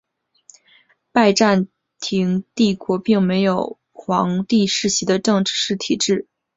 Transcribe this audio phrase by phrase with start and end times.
[1.11, 1.67] 拜占
[1.99, 6.25] 庭帝国并没有皇帝世袭的正式体制。